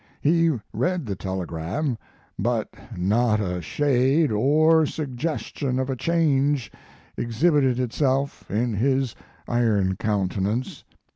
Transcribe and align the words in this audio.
He 0.19 0.49
read 0.73 1.05
the 1.05 1.15
telegram, 1.15 1.95
but 2.39 2.71
not 2.97 3.39
a 3.39 3.61
shade 3.61 4.31
or 4.31 4.87
suggestion 4.87 5.77
of 5.77 5.91
a 5.91 5.95
change 5.95 6.71
exhibited 7.17 7.79
itself 7.79 8.49
in 8.49 8.73
his 8.73 9.15
iron 9.47 9.95
countenance. 9.97 10.83